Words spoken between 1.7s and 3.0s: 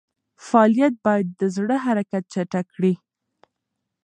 حرکت چټک کړي.